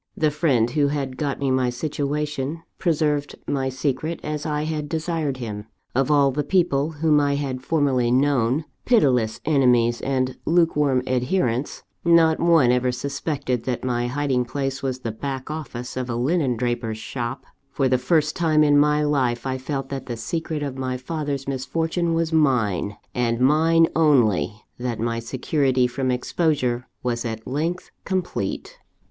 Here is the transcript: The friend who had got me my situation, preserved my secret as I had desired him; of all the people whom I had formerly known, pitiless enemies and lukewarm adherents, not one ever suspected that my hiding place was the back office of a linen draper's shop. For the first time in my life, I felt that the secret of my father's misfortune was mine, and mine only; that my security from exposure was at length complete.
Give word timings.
The 0.17 0.31
friend 0.31 0.71
who 0.71 0.87
had 0.87 1.15
got 1.15 1.37
me 1.37 1.51
my 1.51 1.69
situation, 1.69 2.63
preserved 2.79 3.35
my 3.47 3.69
secret 3.69 4.19
as 4.23 4.47
I 4.47 4.63
had 4.63 4.89
desired 4.89 5.37
him; 5.37 5.67
of 5.93 6.09
all 6.09 6.31
the 6.31 6.43
people 6.43 6.93
whom 7.03 7.19
I 7.19 7.35
had 7.35 7.61
formerly 7.61 8.09
known, 8.09 8.65
pitiless 8.83 9.39
enemies 9.45 10.01
and 10.01 10.37
lukewarm 10.43 11.03
adherents, 11.05 11.83
not 12.03 12.39
one 12.39 12.71
ever 12.71 12.91
suspected 12.91 13.65
that 13.65 13.83
my 13.83 14.07
hiding 14.07 14.43
place 14.43 14.81
was 14.81 15.01
the 15.01 15.11
back 15.11 15.51
office 15.51 15.95
of 15.95 16.09
a 16.09 16.15
linen 16.15 16.57
draper's 16.57 16.97
shop. 16.97 17.45
For 17.69 17.87
the 17.87 17.99
first 17.99 18.35
time 18.35 18.63
in 18.63 18.79
my 18.79 19.03
life, 19.03 19.45
I 19.45 19.59
felt 19.59 19.89
that 19.89 20.07
the 20.07 20.17
secret 20.17 20.63
of 20.63 20.79
my 20.79 20.97
father's 20.97 21.47
misfortune 21.47 22.15
was 22.15 22.33
mine, 22.33 22.97
and 23.13 23.39
mine 23.39 23.85
only; 23.95 24.63
that 24.79 24.99
my 24.99 25.19
security 25.19 25.85
from 25.85 26.09
exposure 26.09 26.87
was 27.03 27.23
at 27.23 27.45
length 27.45 27.91
complete. 28.03 28.79